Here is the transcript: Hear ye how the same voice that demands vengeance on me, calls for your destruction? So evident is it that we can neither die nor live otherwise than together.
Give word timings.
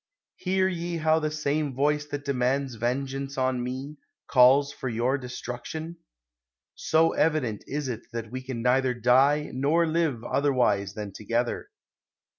Hear 0.37 0.67
ye 0.67 0.97
how 0.97 1.19
the 1.19 1.29
same 1.29 1.75
voice 1.75 2.05
that 2.07 2.25
demands 2.25 2.73
vengeance 2.73 3.37
on 3.37 3.61
me, 3.63 3.97
calls 4.25 4.73
for 4.73 4.89
your 4.89 5.15
destruction? 5.19 5.97
So 6.73 7.11
evident 7.11 7.63
is 7.67 7.87
it 7.87 8.07
that 8.11 8.31
we 8.31 8.41
can 8.41 8.63
neither 8.63 8.95
die 8.95 9.51
nor 9.53 9.85
live 9.85 10.23
otherwise 10.23 10.95
than 10.95 11.13
together. 11.13 11.69